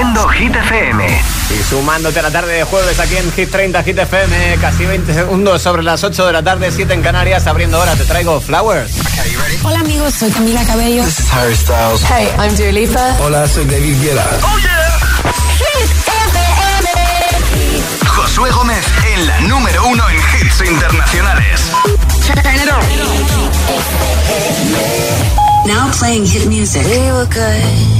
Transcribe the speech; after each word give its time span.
Reproduciendo 0.00 0.28
Hit 0.28 0.56
FM. 0.56 1.22
Y 1.50 1.62
sumándote 1.62 2.20
a 2.20 2.22
la 2.22 2.30
tarde 2.30 2.54
de 2.54 2.64
jueves 2.64 2.98
aquí 2.98 3.18
en 3.18 3.30
Hit 3.32 3.50
30 3.50 3.82
Hit 3.82 3.98
FM, 3.98 4.56
casi 4.58 4.86
20 4.86 5.12
segundos 5.12 5.60
sobre 5.60 5.82
las 5.82 6.02
8 6.02 6.26
de 6.26 6.32
la 6.32 6.42
tarde, 6.42 6.70
7 6.72 6.94
en 6.94 7.02
Canarias, 7.02 7.46
abriendo 7.46 7.76
ahora 7.76 7.94
te 7.96 8.04
traigo 8.04 8.40
Flowers. 8.40 8.92
Hola 9.62 9.80
amigos, 9.80 10.14
soy 10.14 10.30
Camila 10.30 10.64
Cabello. 10.64 11.04
This 11.04 11.18
is 11.18 11.32
Harry 11.34 11.54
Styles. 11.54 12.02
Hey, 12.04 12.28
I'm 12.38 12.56
Dua 12.56 12.72
Lipa. 12.72 13.16
Hola, 13.20 13.46
soy 13.46 13.66
David 13.66 14.00
Guetta. 14.00 14.26
Oh 14.42 14.58
yeah. 14.58 15.32
Hit 15.58 15.90
FM. 16.08 16.88
Josué 18.06 18.50
Gómez 18.52 18.86
en 19.12 19.26
la 19.26 19.40
número 19.40 19.86
uno 19.86 20.02
en 20.08 20.16
hits 20.16 20.62
internacionales. 20.66 21.60
Now 25.66 25.90
playing 25.98 26.24
hit 26.24 26.46
music. 26.46 26.86
We 26.86 27.12
were 27.12 27.26
good. 27.26 27.99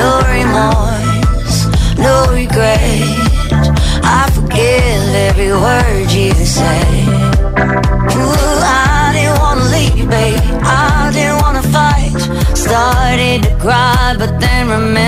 No 0.00 0.22
remorse, 0.32 1.66
no 1.98 2.24
regret. 2.32 3.02
I 4.02 4.30
forgive 4.32 5.14
every 5.28 5.52
word 5.52 6.10
you 6.10 6.32
say. 6.32 7.04
Ooh, 8.16 8.60
I 8.64 9.12
didn't 9.12 9.38
wanna 9.40 9.64
leave, 9.64 10.08
babe. 10.08 10.40
I 10.62 11.10
didn't 11.12 11.42
wanna 11.42 11.62
fight. 11.64 12.16
Started 12.56 13.42
to 13.42 13.54
cry, 13.58 14.14
but 14.18 14.40
then 14.40 14.70
remembered 14.70 15.07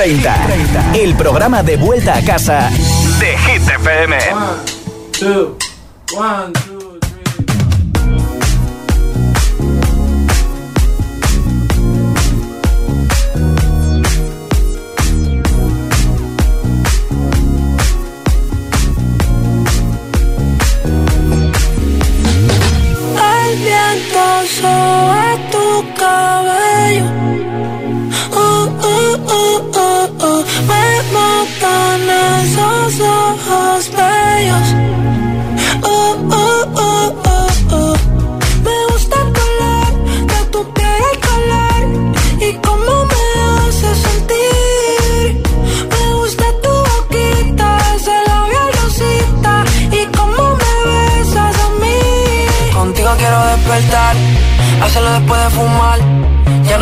30, 0.00 0.94
el 0.94 1.14
programa 1.14 1.62
de 1.62 1.76
vuelta 1.76 2.16
a 2.16 2.24
casa 2.24 2.70
de 3.18 3.36
Hit 3.36 3.68
FM. 3.68 4.16
One, 4.32 4.56
two, 5.12 5.58
one, 6.16 6.52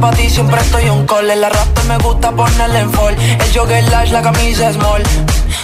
Para 0.00 0.16
ti 0.16 0.30
siempre 0.30 0.60
estoy 0.60 0.88
un 0.88 1.06
call. 1.06 1.28
La 1.28 1.48
rap 1.48 1.84
me 1.88 1.98
gusta 1.98 2.30
ponerle 2.32 2.80
en 2.80 2.90
fall. 2.92 3.14
El 3.14 3.52
jogger 3.52 3.84
lash, 3.90 4.10
la 4.10 4.22
camisa 4.22 4.72
small. 4.72 5.02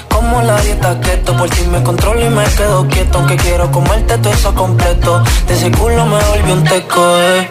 Como 0.08 0.42
la 0.42 0.60
dieta 0.62 1.00
keto, 1.00 1.36
por 1.36 1.52
si 1.54 1.66
me 1.66 1.82
controlo 1.82 2.24
y 2.24 2.28
me 2.28 2.44
quedo 2.44 2.86
quieto. 2.88 3.18
Aunque 3.18 3.36
quiero 3.36 3.70
comerte 3.70 4.18
todo 4.18 4.32
eso 4.32 4.54
completo. 4.54 5.22
De 5.46 5.54
ese 5.54 5.70
culo 5.70 6.04
me 6.06 6.22
volvió 6.24 6.54
un 6.54 6.64
teco, 6.64 7.18
eh. 7.18 7.48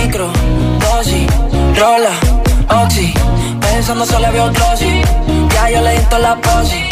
Micro, 0.00 0.28
dosis, 0.80 1.26
rola, 1.78 2.12
oxi. 2.82 3.14
Pensando 3.60 4.06
solo 4.06 4.32
veo 4.32 4.50
glossy. 4.52 5.02
Ya 5.54 5.70
yo 5.70 5.80
le 5.82 5.92
di 5.98 6.06
la 6.20 6.36
posi. 6.36 6.88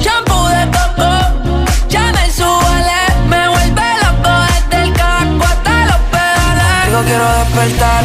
Shampoo 0.00 0.48
de 0.48 0.64
coco, 0.76 1.10
ya 1.88 2.12
me 2.12 2.30
suele. 2.30 2.98
Me 3.28 3.48
vuelve 3.48 3.88
loco 4.02 4.30
desde 4.48 4.82
el 4.84 4.92
casco 4.92 5.44
hasta 5.44 5.86
los 5.86 6.00
pedales. 6.12 6.86
Digo 6.86 7.00
quiero 7.04 7.24
despertar, 7.38 8.04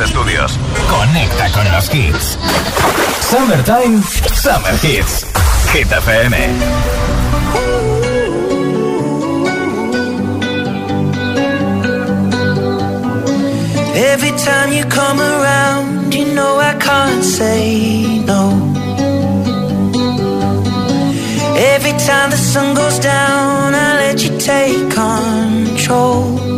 Estudios. 0.00 0.58
Conecta 0.90 1.50
con 1.52 1.70
los 1.72 1.92
hits. 1.94 2.38
Summertime, 3.30 4.02
Summer 4.34 4.74
Hits. 4.82 5.26
Hit 5.72 5.88
FM. 5.90 6.34
Every 13.96 14.30
time 14.38 14.72
you 14.72 14.84
come 14.84 15.20
around, 15.20 16.14
you 16.14 16.34
know 16.34 16.58
I 16.58 16.74
can't 16.74 17.24
say 17.24 18.22
no. 18.24 18.72
Every 21.74 21.92
time 22.06 22.30
the 22.30 22.36
sun 22.36 22.74
goes 22.74 22.98
down, 22.98 23.74
I 23.74 23.94
let 24.02 24.24
you 24.24 24.38
take 24.38 24.90
control. 24.90 26.53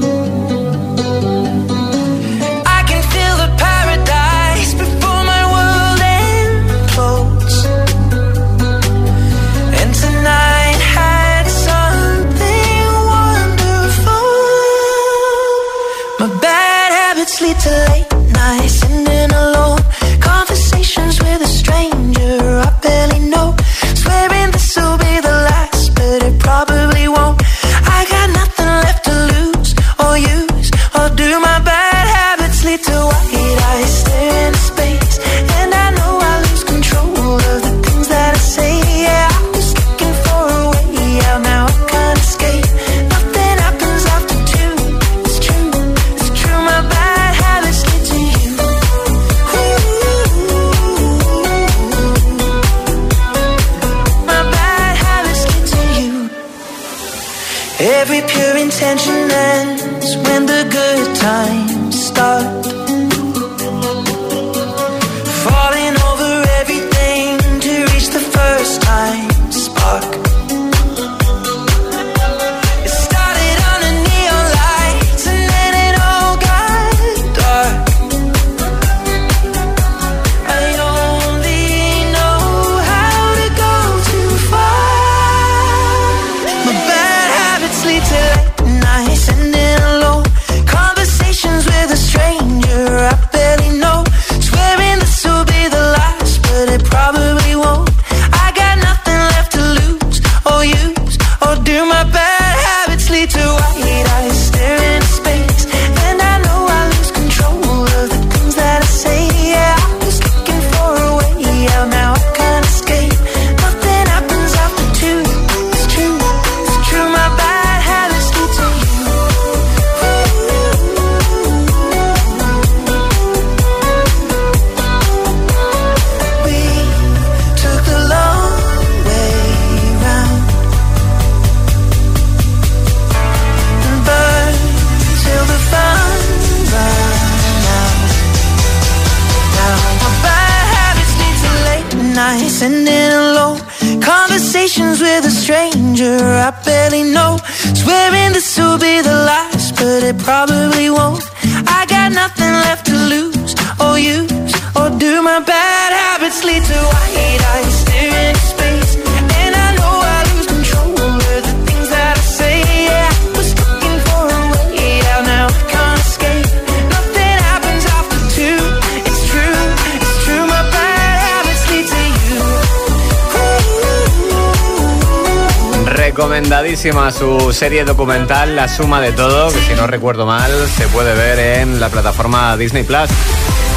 Recomendadísima 176.86 177.10
su 177.10 177.52
serie 177.52 177.84
documental 177.84 178.54
La 178.54 178.68
Suma 178.68 179.00
de 179.00 179.10
Todo, 179.10 179.48
que 179.48 179.60
si 179.60 179.74
no 179.74 179.88
recuerdo 179.88 180.24
mal 180.24 180.52
se 180.68 180.86
puede 180.88 181.14
ver 181.14 181.60
en 181.60 181.80
la 181.80 181.88
plataforma 181.88 182.56
Disney 182.56 182.84
Plus, 182.84 183.10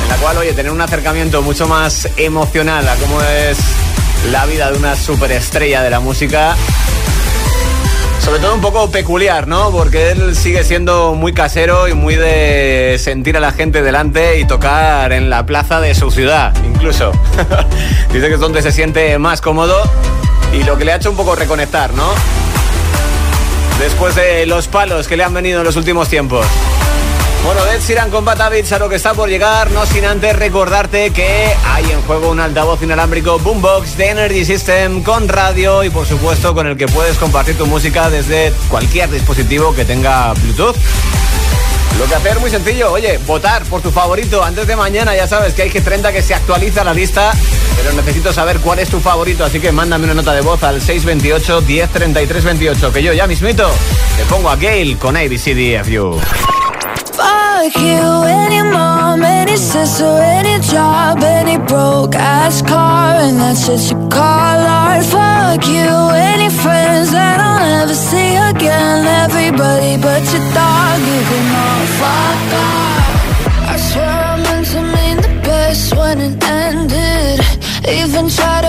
en 0.03 0.09
la 0.09 0.15
cual, 0.17 0.37
oye, 0.37 0.53
tener 0.53 0.71
un 0.71 0.81
acercamiento 0.81 1.41
mucho 1.41 1.67
más 1.67 2.07
emocional 2.17 2.87
a 2.87 2.95
cómo 2.97 3.19
es 3.23 3.57
la 4.31 4.45
vida 4.45 4.71
de 4.71 4.77
una 4.77 4.95
superestrella 4.95 5.81
de 5.81 5.89
la 5.89 5.99
música 5.99 6.55
sobre 8.19 8.39
todo 8.41 8.53
un 8.53 8.61
poco 8.61 8.91
peculiar, 8.91 9.47
¿no? 9.47 9.71
Porque 9.71 10.11
él 10.11 10.35
sigue 10.35 10.63
siendo 10.63 11.15
muy 11.15 11.33
casero 11.33 11.87
y 11.87 11.95
muy 11.95 12.15
de 12.15 12.97
sentir 12.99 13.37
a 13.37 13.39
la 13.39 13.53
gente 13.53 13.81
delante 13.81 14.39
y 14.39 14.45
tocar 14.45 15.13
en 15.13 15.31
la 15.31 15.47
plaza 15.47 15.81
de 15.81 15.95
su 15.95 16.11
ciudad, 16.11 16.53
incluso. 16.63 17.11
Dice 18.13 18.27
que 18.27 18.33
es 18.35 18.39
donde 18.39 18.61
se 18.61 18.71
siente 18.71 19.17
más 19.17 19.41
cómodo 19.41 19.81
y 20.53 20.63
lo 20.63 20.77
que 20.77 20.85
le 20.85 20.91
ha 20.91 20.97
hecho 20.97 21.09
un 21.09 21.17
poco 21.17 21.35
reconectar, 21.35 21.93
¿no? 21.93 22.38
Después 23.79 24.13
de 24.15 24.45
los 24.45 24.67
palos 24.67 25.07
que 25.07 25.15
le 25.15 25.23
han 25.23 25.33
venido 25.33 25.59
en 25.59 25.65
los 25.65 25.77
últimos 25.77 26.09
tiempos. 26.09 26.45
Bueno, 27.45 27.63
Dead 27.63 27.79
Siran 27.79 28.11
con 28.11 28.25
Batavich 28.25 28.69
a 28.73 28.79
lo 28.79 28.89
que 28.89 28.97
está 28.97 29.13
por 29.13 29.29
llegar, 29.29 29.71
no 29.71 29.85
sin 29.85 30.03
antes 30.03 30.35
recordarte 30.35 31.11
que 31.11 31.55
hay 31.65 31.89
en 31.89 32.01
juego 32.01 32.29
un 32.29 32.41
altavoz 32.41 32.83
inalámbrico 32.83 33.39
Boombox 33.39 33.95
de 33.97 34.09
Energy 34.09 34.43
System 34.43 35.01
con 35.01 35.29
radio 35.29 35.83
y 35.85 35.89
por 35.89 36.05
supuesto 36.05 36.53
con 36.53 36.67
el 36.67 36.75
que 36.75 36.87
puedes 36.87 37.17
compartir 37.17 37.57
tu 37.57 37.65
música 37.65 38.09
desde 38.09 38.53
cualquier 38.69 39.09
dispositivo 39.09 39.73
que 39.73 39.85
tenga 39.85 40.33
Bluetooth. 40.33 40.75
Lo 41.97 42.05
que 42.05 42.15
hacer 42.15 42.39
muy 42.39 42.49
sencillo, 42.49 42.91
oye, 42.91 43.17
votar 43.25 43.63
por 43.65 43.81
tu 43.81 43.91
favorito 43.91 44.43
antes 44.43 44.67
de 44.67 44.75
mañana, 44.75 45.15
ya 45.15 45.27
sabes 45.27 45.53
que 45.53 45.63
hay 45.63 45.69
que 45.69 45.81
30 45.81 46.13
que 46.13 46.21
se 46.21 46.33
actualiza 46.33 46.83
la 46.83 46.93
lista, 46.93 47.33
pero 47.75 47.93
necesito 47.93 48.31
saber 48.31 48.59
cuál 48.59 48.79
es 48.79 48.89
tu 48.89 48.99
favorito, 48.99 49.43
así 49.43 49.59
que 49.59 49.71
mándame 49.71 50.05
una 50.05 50.13
nota 50.13 50.33
de 50.33 50.41
voz 50.41 50.63
al 50.63 50.81
628 50.81 51.61
1033 51.61 52.43
28, 52.43 52.93
que 52.93 53.03
yo 53.03 53.13
ya 53.13 53.27
mismito 53.27 53.69
te 54.17 54.23
pongo 54.25 54.49
a 54.49 54.55
Gail 54.55 54.97
con 54.97 55.17
ABCDFU. 55.17 56.19
Fuck 57.19 57.75
you, 57.75 58.03
any 58.43 58.61
mom, 58.63 59.21
any 59.23 59.57
sister, 59.57 60.05
any 60.37 60.55
job, 60.63 61.21
any 61.21 61.57
broke 61.57 62.15
ass 62.15 62.61
car, 62.61 63.15
and 63.25 63.37
that's 63.37 63.67
what 63.67 63.81
you 63.89 63.97
call 64.07 64.59
art. 64.81 65.03
Fuck 65.03 65.67
you, 65.67 65.91
any 66.31 66.49
friends 66.49 67.11
that 67.11 67.37
I'll 67.47 67.59
never 67.59 67.93
see 67.93 68.31
again. 68.51 69.05
Everybody 69.25 70.01
but 70.01 70.23
your 70.31 70.45
dog, 70.55 70.99
you 71.11 71.19
can 71.29 71.47
all 71.65 71.85
fuck 71.99 72.51
off. 72.67 73.73
I 73.73 73.75
swear 73.87 74.15
I 74.31 74.35
meant 74.45 74.67
to 74.73 74.81
mean 74.95 75.17
the 75.17 75.33
best 75.43 75.95
when 75.97 76.17
it 76.21 76.43
ended. 76.43 77.39
Even 77.99 78.29
tried 78.29 78.63
to 78.67 78.68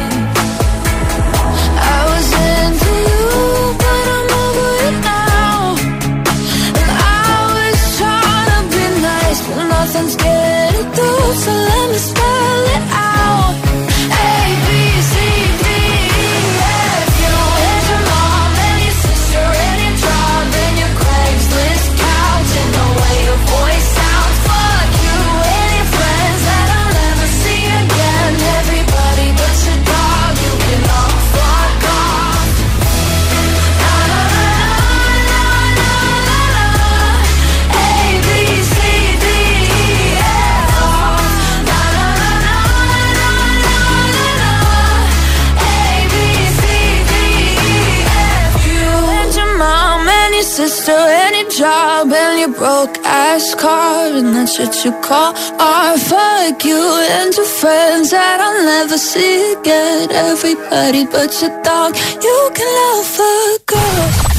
your 50.87 51.07
sister 51.07 51.61
job 51.63 52.11
and 52.11 52.39
your 52.39 52.53
broke 52.57 52.97
ass 53.05 53.55
car 53.55 54.07
and 54.07 54.35
that's 54.35 54.57
what 54.59 54.85
you 54.85 54.91
call 55.01 55.33
art. 55.59 55.99
Fuck 55.99 56.63
you 56.65 56.81
and 57.09 57.35
your 57.35 57.45
friends 57.45 58.11
that 58.11 58.39
I'll 58.39 58.65
never 58.65 58.97
see 58.97 59.53
again. 59.53 60.11
Everybody 60.11 61.05
but 61.05 61.41
your 61.41 61.61
dog, 61.63 61.95
you 62.21 62.51
can 62.53 62.69
love 62.79 63.19
a 63.19 63.75
off. 63.75 64.30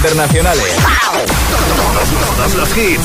internacionales. 0.00 0.64
Todos, 1.92 2.36
todos 2.36 2.54
los 2.54 2.76
hits. 2.78 3.04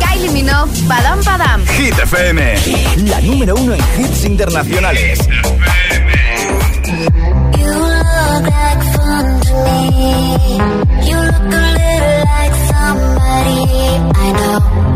Kylie 0.00 0.30
Minogue, 0.30 0.72
Padam 0.88 1.22
Padam. 1.22 1.64
Hit 1.66 1.96
FM, 1.96 2.54
la 3.08 3.20
número 3.20 3.54
uno 3.54 3.74
en 3.74 3.80
hits 4.00 4.24
internacionales. 4.24 5.18
You 11.06 11.16
look 11.16 11.52
a 11.52 11.62
little 11.78 12.18
like 12.24 12.54
somebody 12.66 13.62
I 14.14 14.32
know. 14.32 14.95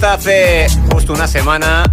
lista 0.00 0.14
hace 0.14 0.66
justo 0.90 1.12
una 1.12 1.26
semana. 1.26 1.84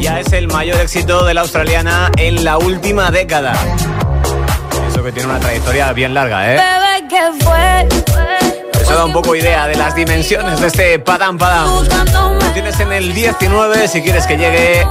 Ya 0.00 0.20
es 0.20 0.32
el 0.32 0.48
mayor 0.48 0.80
éxito 0.80 1.26
de 1.26 1.34
la 1.34 1.42
australiana 1.42 2.10
en 2.16 2.44
la 2.44 2.56
última 2.56 3.10
década. 3.10 3.52
Eso 4.88 5.04
que 5.04 5.12
tiene 5.12 5.28
una 5.28 5.38
trayectoria 5.38 5.92
bien 5.92 6.14
larga, 6.14 6.54
¿eh? 6.54 6.56
Un 8.98 9.12
poco 9.14 9.34
idea 9.34 9.66
de 9.66 9.76
las 9.76 9.94
dimensiones 9.94 10.60
de 10.60 10.66
este 10.66 10.98
Padam 10.98 11.38
Padam. 11.38 11.84
Lo 12.38 12.52
tienes 12.52 12.78
en 12.80 12.92
el 12.92 13.14
19 13.14 13.88
si 13.88 14.02
quieres 14.02 14.26
que 14.26 14.36
llegue 14.36 14.84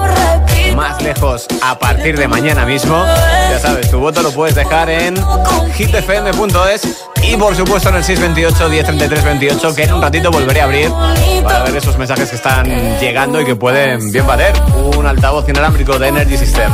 más 0.76 1.02
lejos 1.02 1.46
a 1.62 1.78
partir 1.78 2.18
de 2.18 2.28
mañana 2.28 2.66
mismo. 2.66 3.06
Ya 3.52 3.60
sabes, 3.60 3.92
tu 3.92 4.00
voto 4.00 4.22
lo 4.24 4.32
puedes 4.32 4.56
dejar 4.56 4.90
en 4.90 5.16
hitfm.es 5.76 7.06
y 7.22 7.38
por 7.38 7.56
supuesto 7.56 7.90
en 7.90 7.96
el 7.96 8.04
628 8.04 8.70
1033 8.70 9.24
28 9.24 9.76
que 9.76 9.84
en 9.84 9.94
un 9.94 10.02
ratito 10.02 10.32
volveré 10.32 10.62
a 10.62 10.64
abrir 10.64 10.92
para 11.44 11.64
ver 11.64 11.76
esos 11.76 11.98
mensajes 11.98 12.30
que 12.30 12.36
están 12.36 13.00
llegando 13.00 13.40
y 13.40 13.46
que 13.46 13.56
pueden 13.56 14.12
bien 14.12 14.26
valer 14.26 14.54
un 14.98 15.06
altavoz 15.06 15.48
inalámbrico 15.48 16.00
de 16.00 16.08
Energy 16.08 16.38
System. 16.38 16.72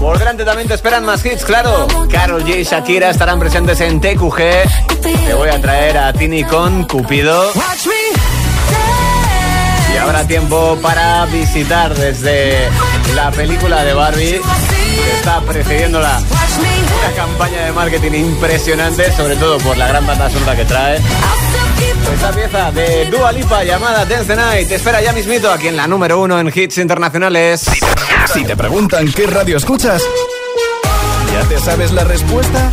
Por 0.00 0.18
delante 0.18 0.44
también 0.44 0.68
te 0.68 0.74
esperan 0.74 1.04
más 1.04 1.24
hits, 1.24 1.44
claro. 1.44 1.86
Carol 2.10 2.42
J 2.42 2.56
y 2.56 2.64
Shakira 2.64 3.10
estarán 3.10 3.38
presentes 3.38 3.80
en 3.80 4.00
TQG. 4.00 4.36
Te 5.00 5.34
voy 5.34 5.48
a 5.48 5.60
traer 5.60 5.98
a 5.98 6.12
Tini 6.12 6.44
con 6.44 6.84
Cupido. 6.84 7.50
Y 9.92 9.96
habrá 9.96 10.26
tiempo 10.26 10.78
para 10.82 11.24
visitar 11.26 11.94
desde 11.94 12.68
la 13.14 13.30
película 13.30 13.82
de 13.82 13.94
Barbie, 13.94 14.40
que 14.96 15.12
está 15.12 15.40
precediéndola 15.40 16.20
una 16.58 17.14
campaña 17.14 17.64
de 17.66 17.72
marketing 17.72 18.12
impresionante, 18.12 19.12
sobre 19.12 19.36
todo 19.36 19.58
por 19.58 19.76
la 19.76 19.88
gran 19.88 20.06
banda 20.06 20.30
sonora 20.30 20.56
que 20.56 20.64
trae. 20.64 21.00
Esta 22.14 22.30
pieza 22.32 22.72
de 22.72 23.06
Dua 23.06 23.32
Lipa 23.32 23.64
llamada 23.64 24.04
Dance 24.04 24.26
the 24.26 24.36
Night 24.36 24.68
te 24.68 24.76
espera 24.76 25.02
ya 25.02 25.12
mismito 25.12 25.50
aquí 25.50 25.68
en 25.68 25.76
la 25.76 25.86
número 25.86 26.20
uno 26.20 26.38
en 26.38 26.50
hits 26.54 26.78
internacionales. 26.78 27.64
Si 28.32 28.44
te 28.44 28.56
preguntan 28.56 29.10
qué 29.12 29.26
radio 29.26 29.56
escuchas, 29.56 30.02
¿ya 31.32 31.48
te 31.48 31.58
sabes 31.58 31.92
la 31.92 32.04
respuesta? 32.04 32.70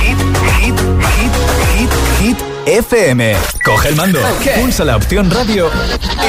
Hit, 0.00 0.18
hit, 0.60 0.78
hit, 0.78 1.32
hit, 1.76 1.90
hit. 2.20 2.38
FM. 2.64 3.36
Coge 3.64 3.88
el 3.88 3.96
mando, 3.96 4.20
pulsa 4.60 4.84
la 4.84 4.96
opción 4.96 5.30
radio 5.30 5.68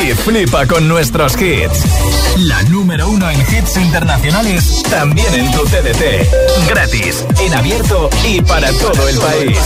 y 0.03 0.13
flipa 0.13 0.65
con 0.65 0.87
nuestros 0.87 1.39
hits. 1.39 2.22
La 2.37 2.63
número 2.63 3.09
uno 3.09 3.29
en 3.29 3.39
hits 3.41 3.77
internacionales, 3.77 4.81
también 4.89 5.33
en 5.35 5.51
tu 5.51 5.63
TDT. 5.65 6.67
Gratis, 6.67 7.23
en 7.39 7.53
abierto 7.53 8.09
y 8.27 8.41
para 8.41 8.71
todo 8.73 9.07
el 9.07 9.17
país. 9.19 9.57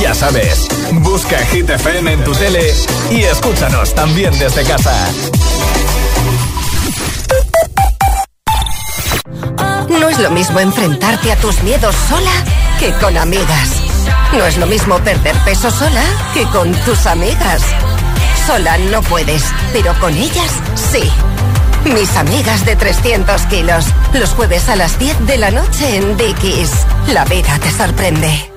Ya 0.00 0.14
sabes, 0.14 0.68
busca 0.92 1.38
Hit 1.46 1.70
FM 1.70 2.12
en 2.12 2.24
tu 2.24 2.32
tele 2.32 2.74
y 3.10 3.22
escúchanos 3.22 3.94
también 3.94 4.38
desde 4.38 4.62
casa. 4.64 5.08
No 9.88 10.08
es 10.10 10.18
lo 10.18 10.30
mismo 10.30 10.60
enfrentarte 10.60 11.32
a 11.32 11.36
tus 11.36 11.62
miedos 11.62 11.94
sola 12.08 12.32
que 12.78 12.92
con 12.94 13.16
amigas. 13.16 13.70
No 14.36 14.44
es 14.44 14.58
lo 14.58 14.66
mismo 14.66 14.98
perder 14.98 15.36
peso 15.44 15.70
sola 15.70 16.02
que 16.34 16.44
con 16.46 16.72
tus 16.84 17.06
amigas. 17.06 17.62
Sola 18.46 18.76
no 18.76 19.00
puedes, 19.02 19.44
pero 19.72 19.98
con 19.98 20.14
ellas 20.14 20.52
sí. 20.92 21.10
Mis 21.92 22.16
amigas 22.16 22.64
de 22.64 22.76
300 22.76 23.42
kilos. 23.46 23.86
Los 24.14 24.30
jueves 24.30 24.68
a 24.68 24.76
las 24.76 24.98
10 24.98 25.26
de 25.26 25.36
la 25.38 25.50
noche 25.50 25.96
en 25.96 26.16
Dickies. 26.16 26.70
La 27.12 27.24
vida 27.24 27.58
te 27.60 27.70
sorprende. 27.70 28.53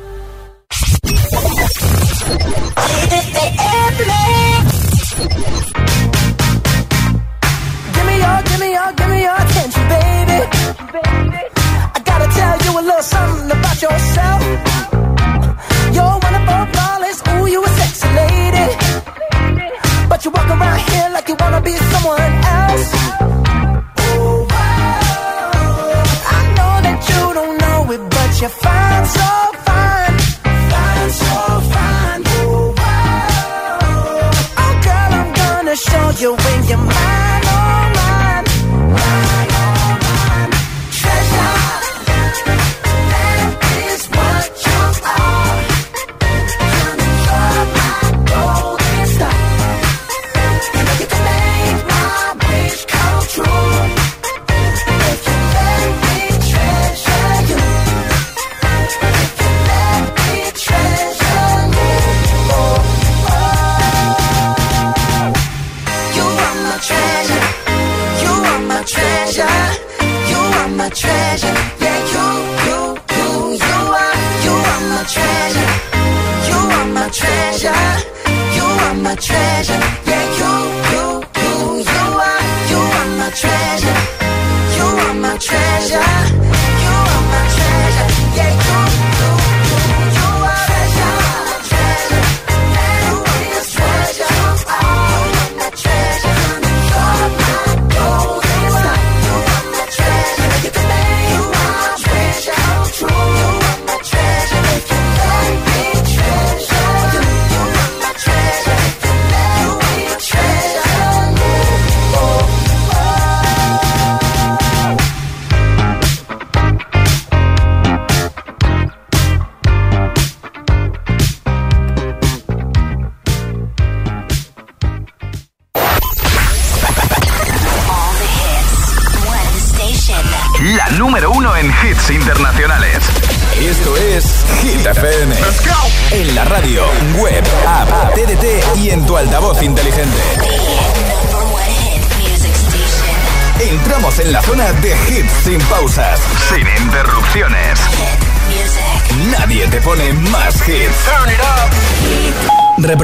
Treasure. 83.48 83.97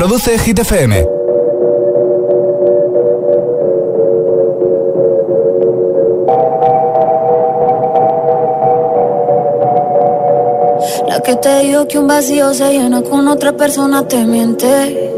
Reproduce 0.04 0.38
Hit. 0.38 0.60
La 11.08 11.22
que 11.22 11.36
te 11.38 11.60
dijo 11.60 11.88
que 11.88 12.00
un 12.00 12.08
vacío 12.08 12.54
se 12.54 12.74
llena 12.74 13.02
con 13.02 13.30
otra 13.30 13.54
persona 13.54 14.06
te 14.06 14.26
miente. 14.26 15.10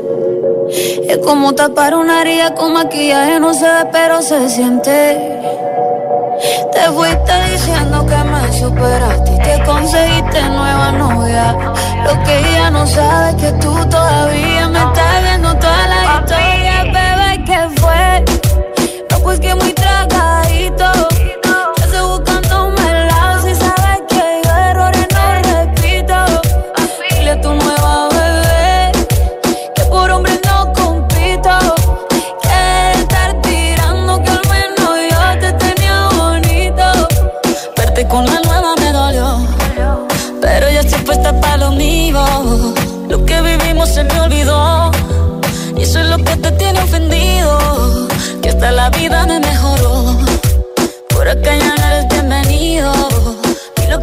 Es 1.09 1.17
como 1.17 1.55
tapar 1.55 1.95
una 1.95 2.21
herida 2.21 2.53
con 2.53 2.73
maquillaje, 2.73 3.39
no 3.39 3.55
se 3.55 3.65
ve, 3.65 3.89
pero 3.91 4.21
se 4.21 4.47
siente. 4.49 4.91
Te 6.71 6.81
fuiste 6.91 7.33
diciendo 7.51 8.05
que 8.05 8.17
me 8.23 8.53
superaste 8.53 9.31
y 9.33 9.37
te 9.39 9.63
conseguiste 9.65 10.41
nueva 10.43 10.91
novia. 10.91 11.73
Lo 12.03 12.23
que 12.23 12.37
ella 12.37 12.69
no 12.69 12.85
sabe 12.85 13.29
es 13.31 13.35
que 13.37 13.51
tú 13.53 13.73
todavía 13.89 14.54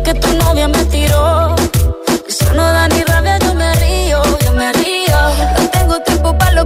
que 0.03 0.14
tu 0.14 0.33
novia 0.37 0.68
me 0.68 0.85
tiró. 0.87 1.62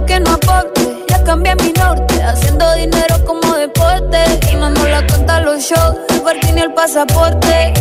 Que 0.07 0.19
no 0.19 0.31
aporte. 0.31 1.05
Ya 1.09 1.23
cambié 1.23 1.55
mi 1.55 1.71
norte, 1.73 2.23
haciendo 2.23 2.73
dinero 2.73 3.15
como 3.25 3.53
deporte. 3.55 4.19
Y 4.51 4.55
no 4.55 4.69
nos 4.69 4.89
la 4.89 5.05
cuentan 5.05 5.45
los 5.45 5.61
shows, 5.61 5.97
el 6.09 6.21
parking 6.21 6.53
ni 6.55 6.61
el 6.61 6.73
pasaporte. 6.73 7.73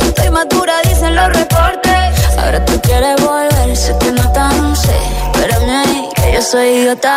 Estoy 0.00 0.30
madura, 0.30 0.74
dicen 0.84 1.14
los 1.14 1.28
reportes. 1.28 2.38
Ahora 2.38 2.64
tú 2.64 2.80
quieres 2.80 3.20
volver, 3.20 3.76
sé 3.76 3.96
que 3.98 4.12
no 4.12 4.32
tan 4.32 4.76
sé. 4.76 4.96
Espérame 5.32 5.70
ahí, 5.70 6.08
que 6.14 6.32
yo 6.34 6.42
soy 6.42 6.68
idiota. 6.68 7.16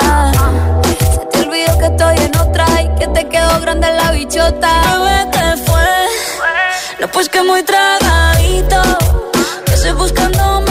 Se 1.13 1.25
te 1.32 1.47
olvidó 1.47 1.78
que 1.78 1.86
estoy 1.86 2.17
en 2.17 2.36
otra 2.38 2.65
y 2.82 2.99
que 2.99 3.08
te 3.08 3.28
quedó 3.30 3.62
grande 3.62 3.88
la 3.93 4.12
bichota. 4.12 4.71
Bebé, 4.91 5.32
¿qué 5.32 5.63
fue? 5.65 5.89
No, 6.99 7.08
pues 7.10 7.30
que 7.30 7.41
muy 7.43 7.63
tragadito. 7.63 8.82
Que 9.65 9.73
estoy 9.73 9.91
buscándome 9.93 10.64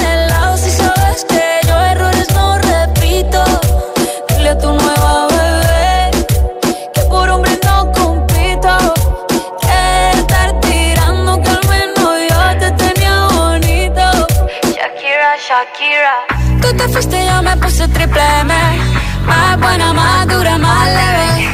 Shakira. 15.65 16.61
Tú 16.61 16.77
te 16.77 16.89
fuiste 16.89 17.23
y 17.23 17.27
yo 17.27 17.43
me 17.43 17.57
puse 17.57 17.89
triple 17.89 18.21
M. 18.41 18.55
Más 19.25 19.59
buena, 19.59 19.93
más 19.93 20.27
dura, 20.29 20.59
más 20.59 20.87
leve. 20.89 21.49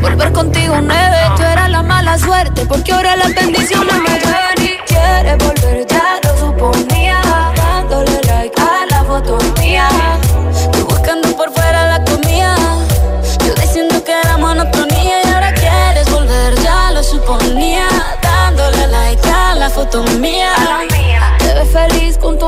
Volver 0.00 0.32
contigo 0.32 0.76
nueve, 0.80 1.18
tú 1.36 1.42
eras 1.42 1.70
la 1.70 1.82
mala 1.82 2.18
suerte, 2.18 2.64
porque 2.66 2.92
ahora 2.92 3.16
las 3.16 3.34
bendiciones 3.34 3.94
me 3.94 4.20
llueven 4.20 4.62
y 4.62 4.76
quieres 4.86 5.38
volver, 5.38 5.86
ya 5.88 6.20
lo 6.22 6.38
suponía, 6.38 7.20
dándole 7.56 8.20
like 8.28 8.60
a 8.60 8.86
la 8.90 9.04
foto 9.04 9.38
mía, 9.58 9.88
tú 10.72 10.84
buscando 10.84 11.36
por 11.36 11.52
fuera 11.52 11.98
la 11.98 12.04
comida, 12.04 12.54
yo 13.44 13.54
diciendo 13.54 14.04
que 14.04 14.12
era 14.12 14.36
monotonía 14.36 15.22
y 15.24 15.28
ahora 15.30 15.52
quieres 15.54 16.08
volver, 16.12 16.54
ya 16.62 16.92
lo 16.92 17.02
suponía, 17.02 17.88
dándole 18.22 18.86
like 18.86 19.28
a 19.28 19.54
la 19.56 19.68
foto 19.68 20.04
mía. 20.20 20.52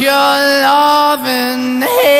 Put 0.00 0.06
your 0.06 0.12
loving 0.14 1.82
hand 1.82 2.19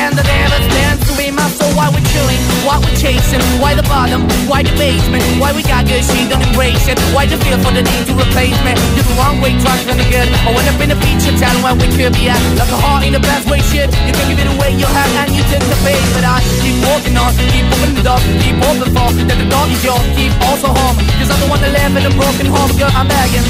stand, 0.00 0.16
the 0.16 0.24
devil 0.24 0.60
stands 0.72 1.00
to 1.04 1.12
be 1.16 1.28
my 1.30 1.44
soul 1.52 1.68
while 1.76 1.92
we're 1.92 2.04
chilling. 2.12 2.40
What 2.64 2.80
we're 2.80 2.96
chasing, 2.96 3.40
why 3.60 3.76
the 3.76 3.84
bottom, 3.84 4.24
why 4.48 4.64
the 4.64 4.72
basement, 4.80 5.20
why 5.36 5.52
we 5.52 5.62
got 5.62 5.84
good, 5.84 6.00
she 6.04 6.24
don't 6.28 6.40
embrace 6.40 6.88
it. 6.88 6.96
Why 7.12 7.28
the 7.28 7.36
feel 7.44 7.60
for 7.60 7.72
the 7.72 7.84
need 7.84 8.04
to 8.08 8.14
replace 8.16 8.56
me? 8.64 8.72
You're 8.96 9.04
the 9.04 9.16
wrong 9.20 9.40
way, 9.44 9.52
trying 9.60 9.84
to 9.84 9.92
good. 10.08 10.28
I 10.32 10.50
went 10.56 10.68
up 10.72 10.80
in 10.80 10.90
a 10.90 10.98
feature 11.04 11.36
town 11.36 11.60
where 11.60 11.76
we 11.76 11.86
could 11.92 12.16
be 12.16 12.32
at. 12.32 12.40
Like 12.56 12.72
a 12.72 12.80
heart 12.80 13.04
in 13.04 13.12
the 13.12 13.20
best 13.20 13.44
way, 13.50 13.60
shit. 13.68 13.92
You 14.08 14.12
can 14.16 14.24
give 14.32 14.40
it 14.40 14.48
away, 14.48 14.72
you 14.72 14.88
have, 14.88 15.10
and 15.20 15.36
you 15.36 15.44
take 15.52 15.64
the 15.68 15.78
bait. 15.84 16.00
But 16.16 16.24
I 16.24 16.40
keep 16.64 16.76
walking 16.88 17.16
on, 17.20 17.36
keep 17.52 17.64
moving 17.68 17.94
the 18.00 18.04
door, 18.04 18.20
keep 18.40 18.56
open 18.56 18.88
for 18.96 19.08
that 19.28 19.36
the 19.36 19.48
dog 19.52 19.68
is 19.68 19.84
yours, 19.84 20.04
keep 20.16 20.32
also 20.48 20.72
home. 20.72 20.96
Cause 21.20 21.28
I'm 21.28 21.40
the 21.44 21.48
one 21.52 21.60
that 21.60 21.72
live 21.76 21.92
in 21.92 22.04
a 22.08 22.12
broken 22.16 22.46
home, 22.48 22.72
girl, 22.80 22.92
I'm 22.96 23.08
begging. 23.08 23.44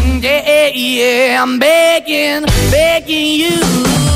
Mm, 0.00 0.24
Yeah, 0.24 0.72
yeah, 0.72 1.42
I'm 1.42 1.58
begging, 1.60 2.44
begging 2.72 3.36
you 3.36 4.15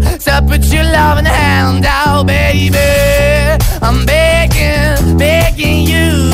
To 0.00 0.42
put 0.46 0.64
your 0.72 0.84
loving 0.84 1.26
hand 1.26 1.84
out, 1.86 2.26
baby. 2.26 2.78
I'm 3.82 4.04
begging, 4.06 5.18
begging 5.18 5.86
you 5.86 6.30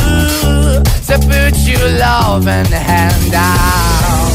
to 1.07 1.19
put 1.19 1.57
your 1.67 1.89
loving 1.99 2.71
hand 2.73 3.35
out. 3.35 4.31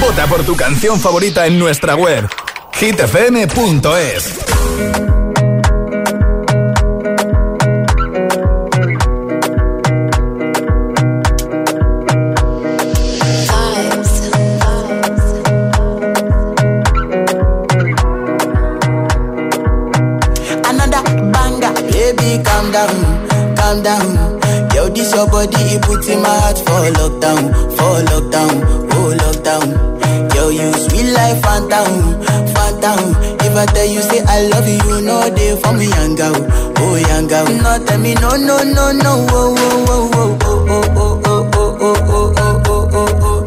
Vota 0.00 0.26
por 0.26 0.44
tu 0.44 0.54
canción 0.56 1.00
favorita 1.00 1.46
en 1.46 1.58
nuestra 1.58 1.96
web 1.96 2.28
hitfm.es. 2.80 5.17
calm 23.68 23.82
down. 23.82 24.40
Yo, 24.74 24.88
this 24.88 25.12
your 25.14 25.26
body, 25.28 25.56
it 25.76 25.82
puts 25.82 26.08
in 26.08 26.22
my 26.22 26.28
heart 26.40 26.58
for 26.58 26.80
lockdown, 26.96 27.52
for 27.76 28.00
lockdown, 28.08 28.54
oh 28.96 29.12
lockdown. 29.20 30.34
Yo, 30.34 30.48
you 30.48 30.72
sweet 30.88 31.12
life, 31.12 31.40
phantom, 31.42 32.16
phantom. 32.54 33.14
If 33.44 33.56
I 33.56 33.66
tell 33.66 33.84
you 33.86 34.00
say 34.02 34.22
I 34.26 34.48
love 34.48 34.66
you, 34.68 34.78
you 34.88 35.00
know 35.02 35.28
they 35.30 35.56
for 35.60 35.72
me, 35.72 35.86
young 35.88 36.14
girl, 36.16 36.34
oh 36.78 36.96
young 36.96 37.26
girl. 37.28 37.44
No, 37.46 37.84
tell 37.84 37.98
me 38.00 38.14
no, 38.14 38.30
no, 38.36 38.62
no, 38.62 38.92
no, 38.92 39.26
oh, 39.30 39.54
oh, 39.58 39.84
oh, 39.88 40.08
oh, 40.14 40.58
oh, 40.68 40.88
oh, 40.96 41.20
oh, 41.26 41.48
oh, 41.52 41.76
oh, 41.80 41.96
oh, 42.08 42.34
oh, 42.38 42.62
oh, 42.66 42.88
oh, 42.92 43.20
oh. 43.22 43.44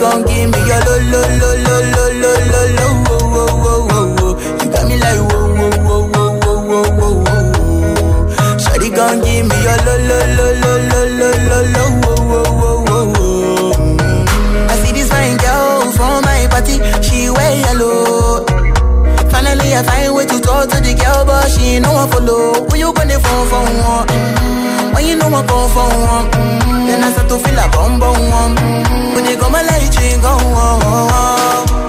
Gon' 0.00 0.22
give 0.24 0.48
me 0.48 0.58
your 0.64 0.80
lo, 0.86 0.94
lo, 1.12 1.20
lo, 1.36 1.50
lo, 1.60 1.74
lo, 1.92 2.04
lo, 2.22 2.32
lo, 2.48 2.62
lo, 2.78 2.86
oh, 3.10 3.20
oh, 3.36 3.52
oh, 3.68 3.88
oh, 3.90 4.16
oh. 4.20 4.64
You 4.64 4.70
got 4.72 4.84
me 4.88 4.96
like 4.96 5.20
whoa, 5.28 5.49
Gon' 8.94 9.20
give 9.22 9.46
me 9.46 9.56
your 9.62 9.78
lo, 9.86 9.94
lo, 10.08 10.18
lo, 10.36 10.46
lo, 10.60 10.72
lo, 10.90 11.30
lo, 11.48 11.60
lo, 11.60 11.60
lo. 11.74 11.84
I 14.68 14.74
see 14.82 14.92
this 14.92 15.08
fine 15.08 15.36
girl 15.38 15.92
from 15.92 16.22
my 16.24 16.46
party, 16.50 16.76
she 17.00 17.30
wear 17.30 17.52
yellow. 17.64 18.44
Finally, 19.30 19.76
I 19.76 19.82
find 19.84 20.14
way 20.14 20.26
to 20.26 20.40
talk 20.40 20.68
to 20.70 20.80
the 20.80 20.94
girl, 20.94 21.24
but 21.24 21.48
she 21.50 21.78
no 21.78 21.92
one 21.92 22.10
follow. 22.10 22.66
When 22.68 22.80
you 22.80 22.92
gonna 22.92 23.18
phone 23.20 23.46
for 23.48 23.62
one? 23.62 24.08
When 24.94 25.06
you 25.06 25.16
know 25.16 25.28
I 25.28 25.46
come 25.46 25.70
for 25.70 25.88
one? 25.88 26.30
Then 26.86 27.04
I 27.04 27.12
start 27.12 27.28
to 27.28 27.38
feel 27.38 27.58
a 27.58 27.68
bum 27.70 28.00
bum 28.00 28.18
one. 28.28 28.54
When 29.14 29.24
you 29.24 29.36
come 29.36 29.52
my 29.52 29.62
light, 29.62 29.94
you 30.02 30.20
go 30.20 31.79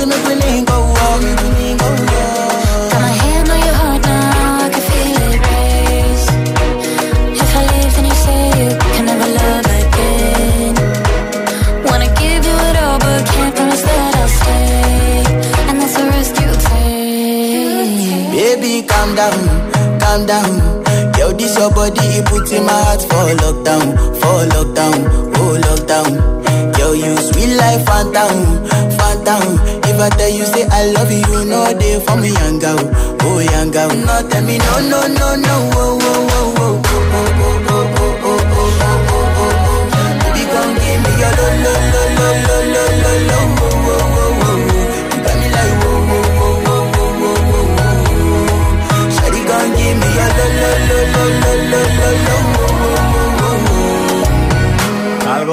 see 0.00 0.06
me 0.06 0.16
feeling 0.24 0.64
go 0.64 0.78
walk. 0.80 1.20
Got 2.90 3.00
my 3.00 3.12
hand 3.22 3.48
on 3.50 3.58
your 3.66 3.74
heart 3.74 4.02
now, 4.02 4.64
I 4.64 4.68
can 4.72 4.82
feel 4.88 5.22
it 5.30 5.40
race. 5.46 6.26
If 7.42 7.50
I 7.56 7.62
leave, 7.70 7.92
then 7.94 8.04
you 8.10 8.16
say 8.24 8.42
you 8.60 8.70
can 8.94 9.04
never 9.06 9.28
love 9.38 9.66
again. 9.80 10.74
Wanna 11.86 12.08
give 12.20 12.42
you 12.48 12.56
it 12.68 12.76
all, 12.82 12.98
but 12.98 13.20
can't 13.26 13.54
promise 13.54 13.82
that 13.82 14.14
I'll 14.20 14.28
stay. 14.40 15.22
And 15.68 15.76
that's 15.80 15.94
the 15.96 16.04
risk 16.16 16.34
you 16.42 16.50
take. 16.66 18.32
Baby, 18.32 18.72
calm 18.88 19.14
down, 19.14 19.40
calm 20.00 20.20
down. 20.26 20.52
Yo, 21.18 21.32
this 21.32 21.56
your 21.58 21.70
body, 21.70 22.06
it 22.18 22.24
puts 22.26 22.50
in 22.52 22.64
my 22.64 22.72
heart 22.72 23.02
for 23.02 23.34
lockdown, 23.42 23.86
for 24.20 24.38
lockdown, 24.54 25.29
lockdown. 25.58 26.12
Yo, 26.78 26.92
you 26.92 27.16
sweet 27.16 27.54
life, 27.56 27.84
phantom, 27.86 28.66
phantom. 28.98 29.58
If 29.84 29.98
I 30.00 30.08
tell 30.16 30.30
you 30.30 30.44
say 30.46 30.66
I 30.70 30.92
love 30.92 31.10
you, 31.10 31.18
you 31.18 31.44
know 31.44 31.72
they 31.74 32.00
for 32.04 32.16
me, 32.16 32.30
young 32.32 32.58
girl, 32.58 32.78
oh 33.22 33.38
young 33.40 33.70
girl. 33.70 33.88
No, 33.90 34.28
tell 34.28 34.44
me 34.44 34.58
no, 34.58 34.74
no, 34.88 35.00
no, 35.08 35.36
no, 35.36 35.70
oh, 35.74 35.89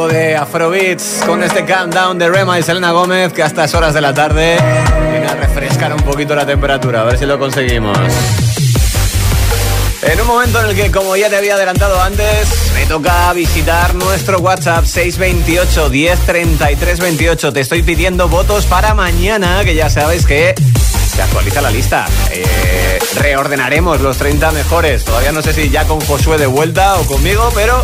De 0.08 0.38
Afrobeats 0.38 1.24
con 1.26 1.44
este 1.44 1.66
countdown 1.66 2.18
de 2.18 2.30
Rema 2.30 2.58
y 2.58 2.64
Selena 2.64 2.92
Gómez 2.92 3.34
que 3.34 3.44
a 3.44 3.48
estas 3.48 3.74
horas 3.74 3.94
de 3.94 4.00
la 4.00 4.14
tarde 4.14 4.58
viene 5.12 5.28
a 5.28 5.36
refrescar 5.36 5.94
un 5.94 6.02
poquito 6.02 6.34
la 6.34 6.46
temperatura. 6.46 7.02
A 7.02 7.04
ver 7.04 7.18
si 7.18 7.26
lo 7.26 7.38
conseguimos. 7.38 7.98
En 10.02 10.22
un 10.22 10.28
momento 10.28 10.62
en 10.62 10.70
el 10.70 10.76
que, 10.76 10.92
como 10.92 11.16
ya 11.18 11.30
te 11.30 11.36
había 11.36 11.56
adelantado 11.56 12.02
antes, 12.02 12.72
me 12.74 12.86
toca 12.86 13.34
visitar 13.34 13.96
nuestro 13.96 14.40
WhatsApp 14.40 14.86
628 14.86 15.90
1033 15.90 17.00
28. 17.00 17.54
Te 17.54 17.60
estoy 17.60 17.84
pidiendo 17.84 18.30
votos 18.30 18.66
para 18.66 18.94
mañana, 18.94 19.64
que 19.66 19.76
ya 19.76 19.90
sabes 19.90 20.26
que 20.26 20.56
se 21.14 21.22
actualiza 21.22 21.62
la 21.62 21.72
lista. 21.72 22.06
Eh, 22.32 23.00
reordenaremos 23.20 24.00
los 24.00 24.18
30 24.18 24.52
mejores. 24.52 25.04
Todavía 25.04 25.32
no 25.32 25.42
sé 25.42 25.54
si 25.54 25.70
ya 25.70 25.86
con 25.86 26.00
Josué 26.02 26.38
de 26.38 26.48
vuelta 26.48 26.96
o 26.98 27.04
conmigo, 27.06 27.50
pero 27.54 27.84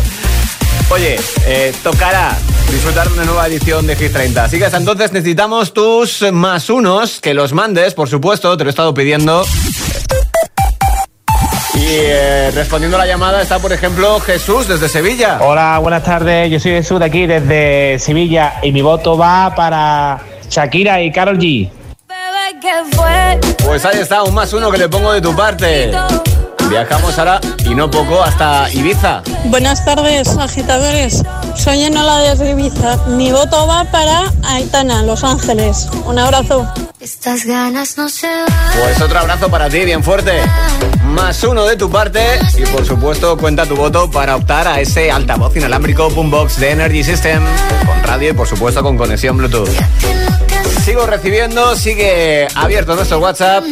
oye, 0.90 1.16
eh, 1.46 1.72
tocará 1.82 2.36
disfrutar 2.70 3.08
de 3.08 3.14
una 3.14 3.24
nueva 3.24 3.46
edición 3.46 3.86
de 3.86 3.96
Hit 3.96 4.12
30. 4.12 4.44
Así 4.44 4.58
que 4.58 4.64
hasta 4.66 4.78
entonces 4.78 5.12
necesitamos 5.12 5.72
tus 5.72 6.22
más 6.32 6.70
unos, 6.70 7.20
que 7.20 7.34
los 7.34 7.52
mandes, 7.52 7.94
por 7.94 8.08
supuesto, 8.08 8.56
te 8.56 8.64
lo 8.64 8.70
he 8.70 8.72
estado 8.72 8.94
pidiendo. 8.94 9.44
Y 11.74 11.86
eh, 11.88 12.50
respondiendo 12.52 12.96
a 12.96 13.00
la 13.00 13.06
llamada 13.06 13.42
está, 13.42 13.58
por 13.58 13.72
ejemplo, 13.72 14.20
Jesús 14.20 14.68
desde 14.68 14.88
Sevilla. 14.88 15.38
Hola, 15.40 15.78
buenas 15.80 16.04
tardes. 16.04 16.50
Yo 16.50 16.60
soy 16.60 16.72
Jesús 16.72 16.98
de 16.98 17.04
aquí, 17.04 17.26
desde 17.26 17.98
Sevilla, 17.98 18.54
y 18.62 18.72
mi 18.72 18.80
voto 18.80 19.18
va 19.18 19.54
para 19.54 20.20
Shakira 20.48 21.02
y 21.02 21.12
Carol 21.12 21.38
G. 21.38 21.70
Pues 23.64 23.84
ahí 23.84 23.98
está, 23.98 24.22
un 24.22 24.34
más 24.34 24.52
uno 24.52 24.70
que 24.70 24.78
le 24.78 24.88
pongo 24.88 25.12
de 25.12 25.20
tu 25.20 25.34
parte. 25.34 25.90
Viajamos 26.74 27.16
ahora, 27.20 27.40
y 27.64 27.72
no 27.76 27.88
poco, 27.88 28.20
hasta 28.20 28.68
Ibiza. 28.72 29.22
Buenas 29.44 29.84
tardes, 29.84 30.26
agitadores. 30.36 31.22
Soy 31.54 31.84
Enola 31.84 32.18
desde 32.18 32.50
Ibiza. 32.50 32.96
Mi 33.06 33.30
voto 33.30 33.68
va 33.68 33.84
para 33.84 34.32
Aitana, 34.42 35.04
Los 35.04 35.22
Ángeles. 35.22 35.88
Un 36.04 36.18
abrazo. 36.18 36.66
Estas 36.98 37.44
ganas 37.44 37.96
no 37.96 38.08
se 38.08 38.26
van. 38.26 38.46
Pues 38.76 39.00
otro 39.00 39.20
abrazo 39.20 39.48
para 39.48 39.70
ti, 39.70 39.84
bien 39.84 40.02
fuerte. 40.02 40.32
Más 41.04 41.44
uno 41.44 41.64
de 41.64 41.76
tu 41.76 41.88
parte. 41.88 42.40
Y 42.58 42.66
por 42.66 42.84
supuesto, 42.84 43.38
cuenta 43.38 43.66
tu 43.66 43.76
voto 43.76 44.10
para 44.10 44.34
optar 44.34 44.66
a 44.66 44.80
ese 44.80 45.12
altavoz 45.12 45.54
inalámbrico 45.56 46.10
Boombox 46.10 46.58
de 46.58 46.72
Energy 46.72 47.04
System. 47.04 47.40
Con 47.86 48.02
radio 48.02 48.30
y 48.30 48.32
por 48.32 48.48
supuesto 48.48 48.82
con 48.82 48.98
conexión 48.98 49.36
Bluetooth. 49.36 49.70
Sigo 50.84 51.06
recibiendo, 51.06 51.74
sigue 51.76 52.46
abierto 52.54 52.94
nuestro 52.94 53.18
WhatsApp. 53.18 53.64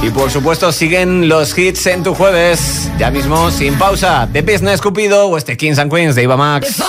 Y 0.00 0.10
por 0.10 0.30
supuesto, 0.30 0.70
siguen 0.70 1.28
los 1.28 1.58
hits 1.58 1.86
en 1.86 2.04
tu 2.04 2.14
jueves. 2.14 2.88
Ya 2.98 3.10
mismo, 3.10 3.50
sin 3.50 3.76
pausa. 3.76 4.28
The 4.32 4.42
Business 4.42 4.80
Cupido 4.80 5.26
o 5.26 5.36
este 5.36 5.56
Kings 5.56 5.80
and 5.80 5.92
Queens 5.92 6.14
de 6.14 6.22
Iva 6.22 6.36
Max. 6.36 6.80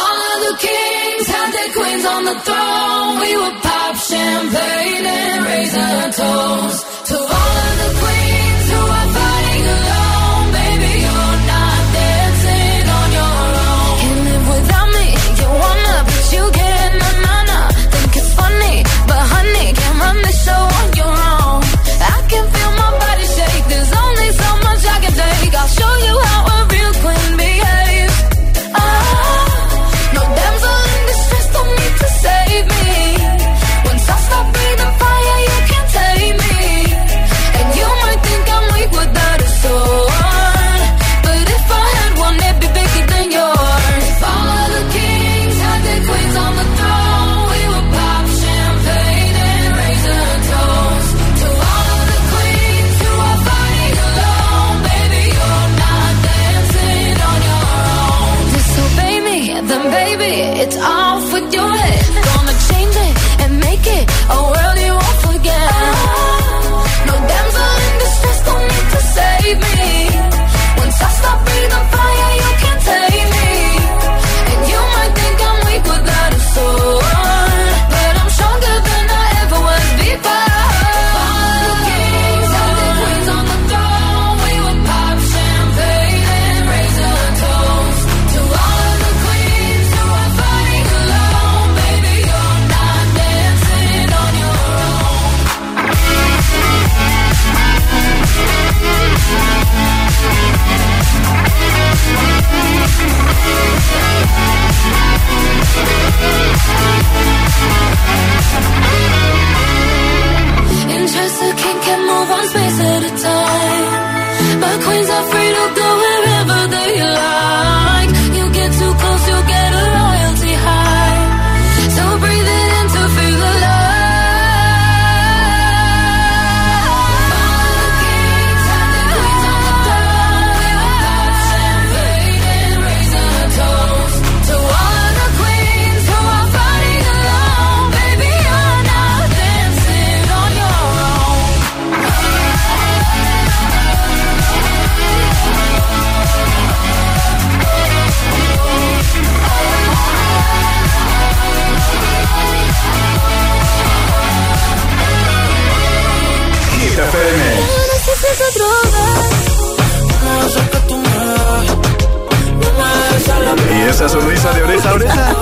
Esa 164.06 164.20
sonrisa 164.20 164.52
de 164.52 164.64
oreja 164.64 164.90
a 164.90 164.94
oreja? 164.94 165.36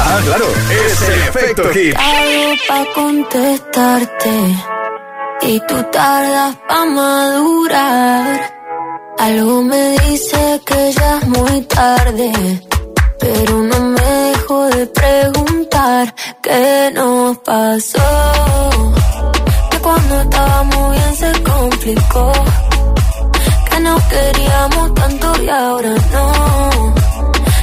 Ah, 0.00 0.20
claro, 0.24 0.46
es 0.70 1.02
el 1.02 1.22
efecto 1.22 1.62
hit. 1.70 1.96
Hago 1.96 2.54
pa' 2.68 2.92
contestarte 2.94 4.36
y 5.42 5.60
tú 5.60 5.76
tardas 5.92 6.56
pa' 6.68 6.84
madurar. 6.86 8.54
Algo 9.18 9.62
me 9.62 9.96
dice 10.00 10.60
que 10.66 10.92
ya 10.92 11.18
es 11.18 11.28
muy 11.28 11.60
tarde, 11.62 12.32
pero 13.20 13.62
no 13.62 13.80
me 13.80 14.02
dejo 14.02 14.66
de 14.66 14.86
preguntar 14.86 16.14
qué 16.42 16.90
nos 16.94 17.38
pasó. 17.38 18.97
Cuando 19.88 20.20
estábamos 20.20 20.92
bien 20.92 21.16
se 21.16 21.42
complicó, 21.42 22.32
que 23.70 23.80
nos 23.80 24.02
queríamos 24.02 24.94
tanto 24.94 25.42
y 25.42 25.48
ahora 25.48 25.94
no. 26.12 26.94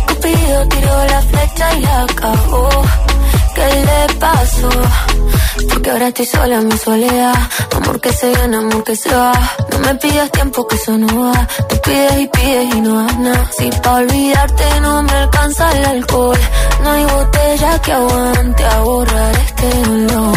Cupido 0.07 0.67
tiró 0.69 1.05
la 1.05 1.21
flecha 1.21 1.73
y 1.75 1.81
la 1.81 2.01
acabó. 2.01 2.69
¿Qué 3.53 3.67
le 3.87 4.13
pasó? 4.15 4.69
Porque 5.69 5.91
ahora 5.91 6.07
estoy 6.07 6.25
sola 6.25 6.55
en 6.55 6.67
mi 6.67 6.77
soledad. 6.77 7.35
Amor 7.75 8.01
que 8.01 8.11
se 8.11 8.27
viene, 8.33 8.57
amor 8.57 8.83
que 8.83 8.95
se 8.95 9.13
va. 9.13 9.33
No 9.71 9.77
me 9.85 9.93
pidas 9.93 10.31
tiempo 10.31 10.65
que 10.67 10.77
eso 10.77 10.97
no 10.97 11.07
va. 11.29 11.47
Tú 11.69 11.75
pides 11.83 12.21
y 12.21 12.27
pides 12.27 12.73
y 12.73 12.81
no 12.81 13.03
das 13.03 13.19
nada. 13.19 13.51
Si 13.55 13.69
pa' 13.83 13.93
olvidarte 13.93 14.79
no 14.81 15.03
me 15.03 15.11
alcanza 15.11 15.71
el 15.77 15.85
alcohol. 15.85 16.39
No 16.81 16.89
hay 16.89 17.05
botella 17.05 17.81
que 17.83 17.91
aguante 17.91 18.65
a 18.65 18.79
borrar 18.79 19.35
este 19.45 19.69
dolor. 19.83 20.35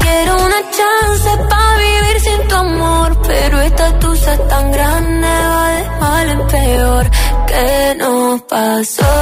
Quiero 0.00 0.34
una 0.36 0.60
chance 0.76 1.30
pa' 1.48 1.76
vivir 1.76 2.20
sin 2.20 2.48
tu 2.48 2.54
amor. 2.54 3.22
Pero 3.26 3.60
esta 3.60 3.98
tusa 3.98 4.34
es 4.34 4.48
tan 4.48 4.72
grande, 4.72 5.28
va 5.28 5.68
de 5.68 6.00
mal 6.00 6.30
en 6.30 6.46
peor. 6.46 7.10
¿Qué 7.48 7.94
nos 7.98 8.42
pasó? 8.42 9.14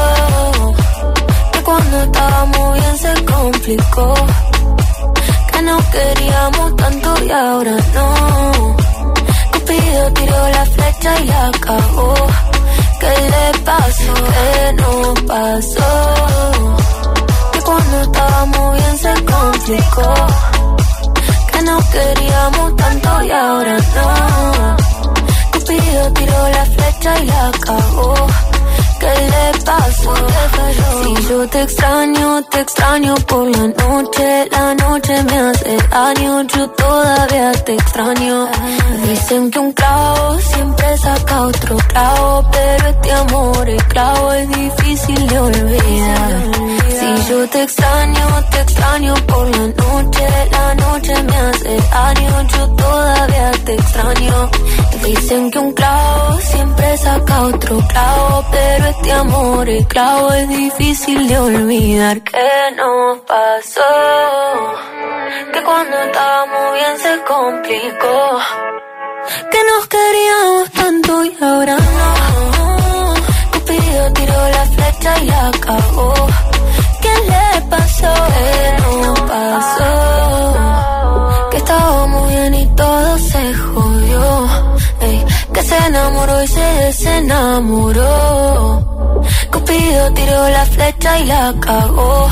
Que 1.52 1.62
cuando 1.62 2.02
estábamos 2.02 2.74
bien 2.74 2.98
se 2.98 3.24
complicó. 3.24 4.14
Que 5.52 5.62
no 5.62 5.78
queríamos 5.92 6.76
tanto 6.76 7.24
y 7.24 7.30
ahora 7.30 7.76
no. 7.94 8.76
Cupido 9.52 10.12
tiró 10.12 10.48
la 10.48 10.64
flecha 10.66 11.20
y 11.20 11.30
acabó. 11.30 12.14
¿Qué 13.00 13.14
le 13.34 13.58
pasó? 13.64 14.14
¿Qué 14.34 14.72
nos 14.74 15.20
pasó? 15.22 15.90
Que 17.52 17.60
cuando 17.62 18.00
estábamos 18.02 18.76
bien 18.76 18.98
se 18.98 19.14
complicó. 19.24 20.49
Que 21.60 21.66
no 21.66 21.78
queríamos 21.92 22.76
tanto 22.76 23.22
y 23.22 23.30
ahora 23.30 23.76
no. 23.76 24.76
Cupido 25.52 26.12
tiró 26.14 26.48
la 26.48 26.64
flecha 26.64 27.20
y 27.20 27.26
la 27.26 27.48
acabó. 27.48 28.14
¿Qué 28.98 29.12
le 29.32 29.64
pasó? 29.64 30.14
Si 31.02 31.28
yo 31.28 31.48
te 31.48 31.60
extraño, 31.62 32.42
te 32.44 32.60
extraño 32.60 33.14
por 33.26 33.46
la 33.46 33.66
noche. 33.66 34.48
La 34.50 34.74
noche 34.74 35.22
me 35.22 35.38
hace 35.38 35.76
daño, 35.90 36.42
yo 36.44 36.70
todavía 36.70 37.52
te 37.52 37.74
extraño. 37.74 38.48
Dicen 39.06 39.50
que 39.50 39.58
un 39.58 39.72
clavo 39.72 40.38
siempre 40.38 40.96
saca 40.96 41.40
otro 41.42 41.76
clavo, 41.76 42.50
pero 42.52 42.88
este 42.88 43.12
amor, 43.12 43.68
el 43.68 43.84
clavo 43.84 44.32
es 44.32 44.48
difícil 44.48 45.26
de 45.26 45.38
olvidar. 45.38 46.89
Si 47.16 47.28
yo 47.28 47.48
te 47.48 47.62
extraño, 47.62 48.26
te 48.50 48.60
extraño 48.60 49.14
por 49.26 49.48
la 49.48 49.66
noche. 49.66 50.26
La 50.52 50.74
noche 50.76 51.22
me 51.24 51.36
hace 51.36 51.76
daño, 51.90 52.42
yo 52.42 52.68
todavía 52.76 53.50
te 53.64 53.74
extraño. 53.74 54.50
Dicen 55.04 55.50
que 55.50 55.58
un 55.58 55.72
clavo 55.72 56.38
siempre 56.40 56.96
saca 56.98 57.42
otro 57.42 57.78
clavo, 57.88 58.44
pero 58.52 58.86
este 58.86 59.12
amor, 59.12 59.68
el 59.68 59.86
clavo 59.88 60.32
es 60.34 60.48
difícil 60.48 61.26
de 61.26 61.38
olvidar. 61.38 62.20
¿Qué 62.22 62.76
nos 62.76 63.18
pasó? 63.20 63.92
Que 65.52 65.62
cuando 65.64 65.96
estábamos 66.02 66.74
bien 66.74 66.98
se 66.98 67.22
complicó. 67.24 68.38
Que 69.50 69.58
nos 69.70 69.86
queríamos 69.88 70.70
tanto 70.70 71.24
y 71.24 71.36
ahora 71.42 71.76
no. 71.76 73.14
Cupido 73.52 74.12
tiró 74.12 74.48
la 74.48 74.64
flecha 74.66 75.18
y 75.24 75.30
acabó. 75.30 76.14
¿Qué 77.70 77.76
le 77.76 77.82
pasó? 77.82 78.12
¿Qué 78.34 78.76
nos 78.82 79.20
pasó? 79.20 79.90
Que 81.50 81.56
estábamos 81.56 82.28
bien 82.28 82.54
y 82.54 82.66
todo 82.74 83.18
se 83.18 83.54
jodió. 83.54 84.48
Que 85.52 85.62
se 85.62 85.76
enamoró 85.86 86.42
y 86.42 86.46
se 86.48 86.60
desenamoró. 86.60 88.10
Cupido 89.52 90.12
tiró 90.14 90.48
la 90.48 90.66
flecha 90.66 91.18
y 91.20 91.26
la 91.26 91.54
cagó. 91.60 92.28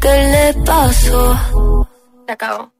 ¿Qué 0.00 0.08
le 0.08 0.54
pasó? 0.64 1.36
Se 2.26 2.32
acabó. 2.32 2.73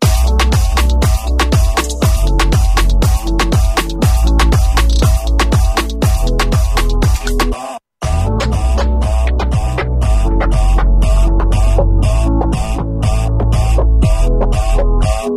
Let's 15.24 15.32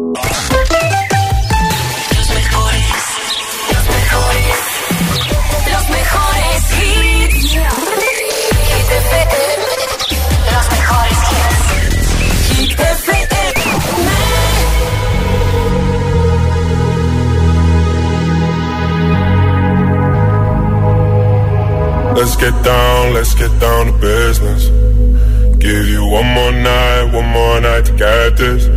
get 22.35 22.63
down, 22.63 23.13
let's 23.13 23.33
get 23.35 23.59
down 23.61 23.85
to 23.85 23.93
business. 24.01 24.67
Give 25.59 25.87
you 25.87 26.05
one 26.09 26.25
more 26.25 26.51
night, 26.51 27.13
one 27.13 27.29
more 27.29 27.61
night 27.61 27.85
to 27.85 27.93
get 27.93 28.35
this. 28.35 28.76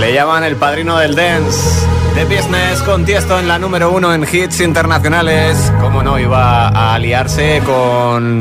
Le 0.00 0.12
llaman 0.12 0.44
el 0.44 0.56
padrino 0.56 0.98
del 0.98 1.14
dance. 1.14 1.86
The 2.14 2.24
Business 2.24 2.82
con 2.82 3.04
Tiesto 3.04 3.38
en 3.38 3.48
la 3.48 3.58
número 3.58 3.90
uno 3.90 4.12
en 4.12 4.24
hits 4.30 4.60
internacionales. 4.60 5.72
Como 5.80 6.02
no 6.02 6.18
iba 6.18 6.68
a 6.68 6.94
aliarse 6.94 7.62
con 7.64 8.40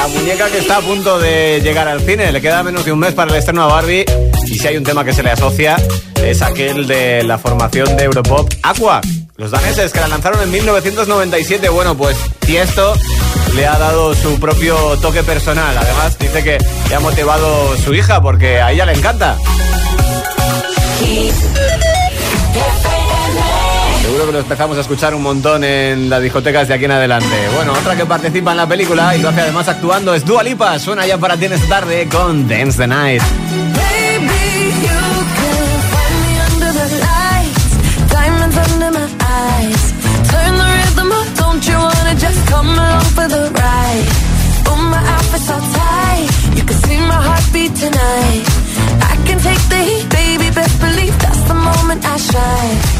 la 0.00 0.08
muñeca 0.08 0.48
que 0.50 0.58
está 0.58 0.78
a 0.78 0.80
punto 0.80 1.18
de 1.18 1.60
llegar 1.62 1.86
al 1.86 2.00
cine? 2.00 2.32
Le 2.32 2.40
queda 2.40 2.62
menos 2.62 2.86
de 2.86 2.92
un 2.92 2.98
mes 2.98 3.12
para 3.12 3.30
el 3.30 3.36
estreno 3.36 3.64
a 3.64 3.66
Barbie. 3.66 4.06
Y 4.46 4.58
si 4.58 4.66
hay 4.66 4.78
un 4.78 4.82
tema 4.82 5.04
que 5.04 5.12
se 5.12 5.22
le 5.22 5.30
asocia, 5.30 5.76
es 6.24 6.40
aquel 6.40 6.86
de 6.86 7.22
la 7.22 7.36
formación 7.36 7.98
de 7.98 8.04
Europop 8.04 8.50
Aqua. 8.62 9.02
Los 9.36 9.50
daneses 9.50 9.92
que 9.92 10.00
la 10.00 10.08
lanzaron 10.08 10.40
en 10.40 10.50
1997. 10.50 11.68
Bueno, 11.68 11.98
pues 11.98 12.16
Tiesto 12.38 12.94
le 13.54 13.66
ha 13.66 13.78
dado 13.78 14.14
su 14.14 14.40
propio 14.40 14.96
toque 15.02 15.22
personal. 15.22 15.76
Además, 15.76 16.18
dice 16.18 16.42
que 16.42 16.56
le 16.88 16.94
ha 16.94 17.00
motivado 17.00 17.76
su 17.76 17.92
hija 17.92 18.22
porque 18.22 18.58
a 18.58 18.72
ella 18.72 18.86
le 18.86 18.94
encanta. 18.94 19.36
Que 24.30 24.34
lo 24.34 24.38
empezamos 24.40 24.78
a 24.78 24.82
escuchar 24.82 25.12
un 25.12 25.22
montón 25.22 25.64
en 25.64 26.08
las 26.08 26.22
discotecas 26.22 26.68
de 26.68 26.74
aquí 26.74 26.84
en 26.84 26.92
adelante. 26.92 27.34
Bueno, 27.56 27.72
otra 27.72 27.96
que 27.96 28.06
participa 28.06 28.52
en 28.52 28.58
la 28.58 28.66
película 28.66 29.16
y 29.16 29.22
lo 29.22 29.28
hace 29.28 29.40
además 29.40 29.66
actuando 29.66 30.14
es 30.14 30.24
Dua 30.24 30.44
Lipa. 30.44 30.78
Suena 30.78 31.04
ya 31.04 31.18
para 31.18 31.36
ti 31.36 31.46
esta 31.46 31.80
tarde 31.80 32.08
con 32.08 32.46
Dance 32.46 32.78
the 32.78 32.86
Night. 32.86 33.22
tonight. 47.80 48.44
I 49.10 49.16
can 49.24 49.38
take 49.38 49.62
the 49.72 49.80
heat, 49.88 50.10
baby. 50.10 50.50
Best 50.50 50.80
believe 50.80 51.18
that's 51.18 51.42
the 51.44 51.54
moment 51.54 52.04
I 52.04 52.16
shine. 52.16 52.99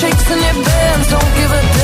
shakes 0.00 0.30
and 0.30 0.40
it 0.40 0.64
bends. 0.64 1.08
Don't 1.10 1.34
give 1.36 1.52
a 1.52 1.60
damn. 1.60 1.79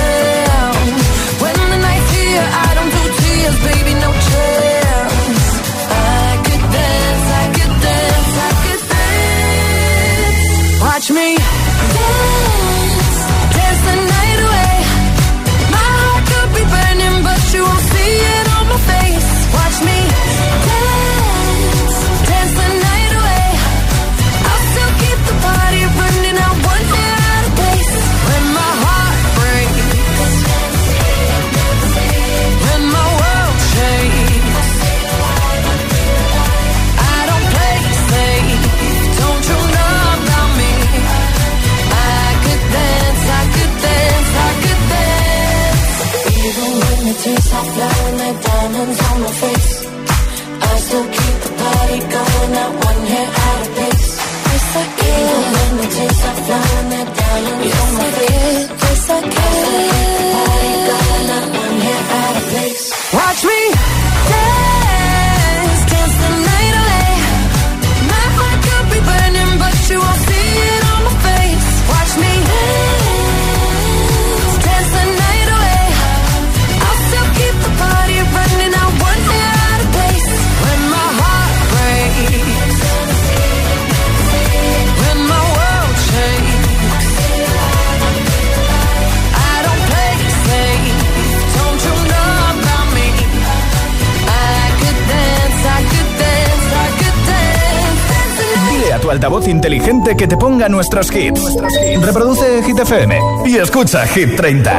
Altavoz 99.17 99.49
inteligente 99.49 100.15
que 100.15 100.29
te 100.29 100.37
ponga 100.37 100.69
nuestros 100.69 101.11
hits. 101.11 101.57
Reproduce 102.03 102.63
Hit 102.63 102.79
FM 102.79 103.19
y 103.47 103.57
escucha 103.57 104.07
Hit 104.07 104.37
30. 104.37 104.71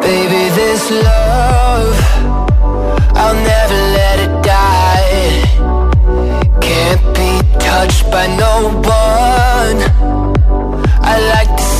Baby, 0.00 0.48
this 0.56 0.90
love, 0.90 1.94
I'll 3.14 3.34
never 3.34 3.78
let 3.98 4.20
it 4.20 4.42
die. 4.42 5.44
Can't 6.62 7.04
be 7.14 7.42
touched 7.58 8.10
by 8.10 8.26
no 8.38 8.70
one. 8.88 9.78
I 11.02 11.18
like 11.34 11.54
to 11.58 11.79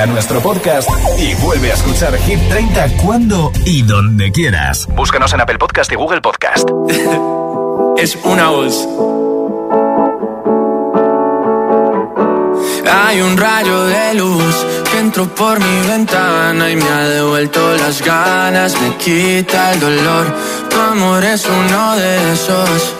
Suscríbete 0.00 0.02
a 0.02 0.06
nuestro 0.06 0.40
podcast 0.40 0.88
y 1.18 1.34
vuelve 1.42 1.70
a 1.70 1.74
escuchar 1.74 2.16
Hit 2.18 2.38
30 2.48 2.96
cuando 3.02 3.52
y 3.64 3.82
donde 3.82 4.30
quieras. 4.30 4.86
Búscanos 4.94 5.32
en 5.32 5.40
Apple 5.40 5.58
Podcast 5.58 5.92
y 5.92 5.94
Google 5.94 6.20
Podcast. 6.20 6.68
es 7.98 8.16
una 8.24 8.48
voz. 8.48 8.88
Hay 12.92 13.20
un 13.20 13.36
rayo 13.36 13.84
de 13.86 14.14
luz 14.14 14.66
que 14.90 14.98
entró 14.98 15.26
por 15.34 15.58
mi 15.58 15.88
ventana 15.88 16.70
y 16.70 16.76
me 16.76 16.84
ha 16.88 17.08
devuelto 17.08 17.76
las 17.76 18.02
ganas, 18.02 18.80
me 18.80 18.96
quita 18.96 19.72
el 19.72 19.80
dolor. 19.80 20.34
Tu 20.68 20.80
amor 20.80 21.24
es 21.24 21.46
uno 21.46 21.96
de 21.96 22.32
esos 22.32 22.99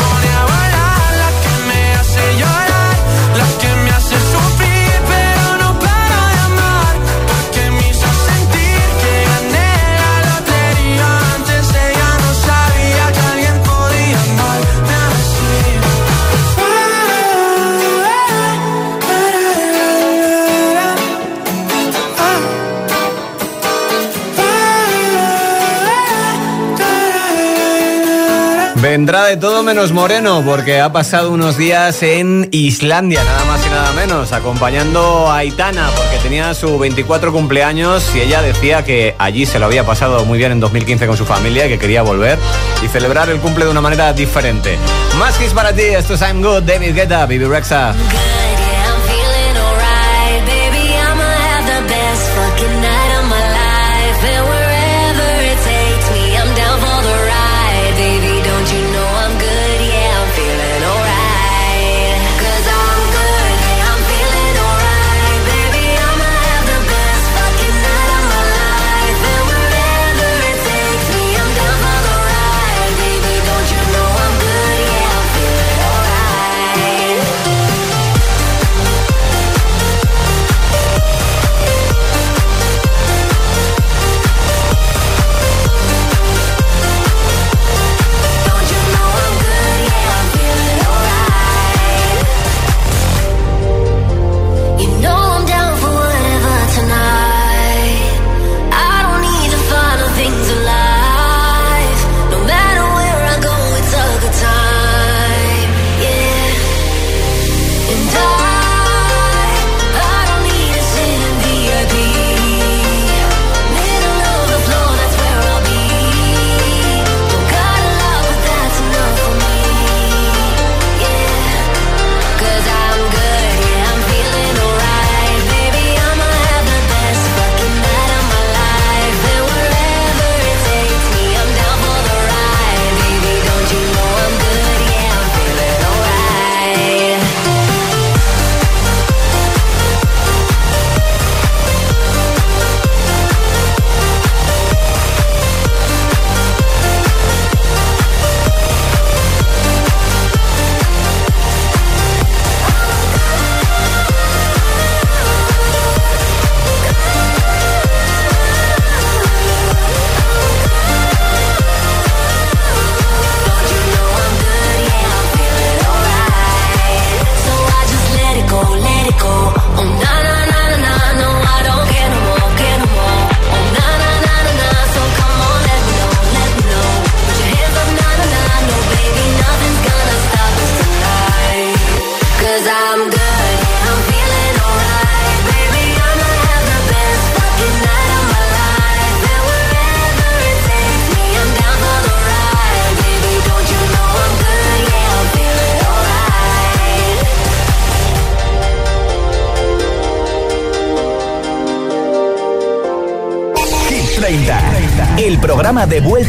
Vendrá 28.91 29.23
de 29.23 29.37
todo 29.37 29.63
menos 29.63 29.93
moreno 29.93 30.43
porque 30.45 30.81
ha 30.81 30.91
pasado 30.91 31.31
unos 31.31 31.55
días 31.55 32.03
en 32.03 32.49
Islandia, 32.51 33.23
nada 33.23 33.45
más 33.45 33.65
y 33.65 33.69
nada 33.69 33.93
menos, 33.93 34.33
acompañando 34.33 35.31
a 35.31 35.37
Aitana 35.37 35.89
porque 35.95 36.17
tenía 36.17 36.53
su 36.53 36.77
24 36.77 37.31
cumpleaños 37.31 38.13
y 38.13 38.19
ella 38.19 38.41
decía 38.41 38.83
que 38.83 39.15
allí 39.17 39.45
se 39.45 39.59
lo 39.59 39.67
había 39.67 39.85
pasado 39.85 40.25
muy 40.25 40.37
bien 40.37 40.51
en 40.51 40.59
2015 40.59 41.07
con 41.07 41.15
su 41.15 41.25
familia 41.25 41.67
y 41.67 41.69
que 41.69 41.79
quería 41.79 42.01
volver 42.01 42.37
y 42.83 42.89
celebrar 42.89 43.29
el 43.29 43.39
cumple 43.39 43.63
de 43.63 43.71
una 43.71 43.79
manera 43.79 44.11
diferente. 44.11 44.77
Más 45.17 45.39
hits 45.41 45.53
para 45.53 45.71
ti, 45.71 45.83
esto 45.83 46.15
es 46.15 46.19
I'm 46.19 46.41
Good, 46.41 46.63
David 46.63 46.93
Guetta, 46.93 47.25
Bibi 47.25 47.45
Rexa. 47.45 47.95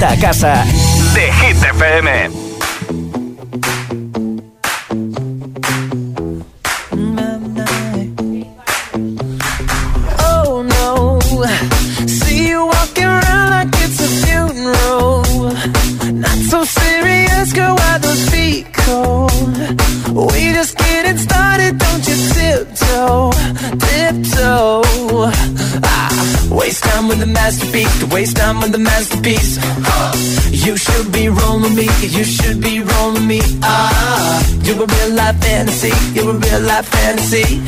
vuelta 0.02 0.16
casa. 0.16 0.71
high 36.82 37.16
fantasy. 37.16 37.60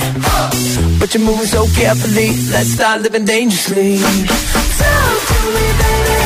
But 0.98 1.14
you're 1.14 1.24
moving 1.24 1.46
so 1.46 1.66
carefully, 1.74 2.28
let's 2.50 2.70
start 2.70 3.02
living 3.02 3.24
dangerously. 3.24 3.98
Talk 3.98 5.18
to 5.28 5.38
me, 5.54 5.66
baby. 5.80 6.20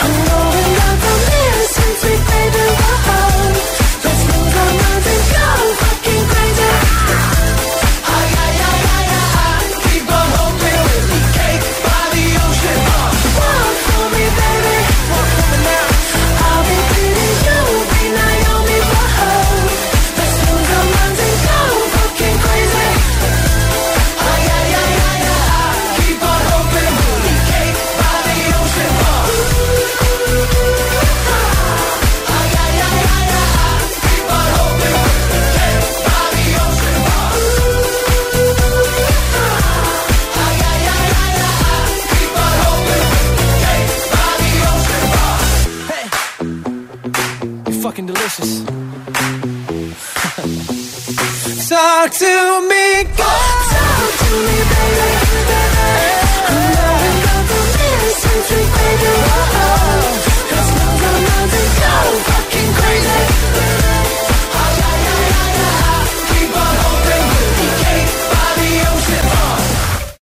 I'm 0.00 0.14
rolling 0.28 0.74
down 0.78 0.96
the 1.04 1.12
mirror 1.28 1.66
since 1.76 2.04
we 2.04 2.14
baby. 2.30 3.07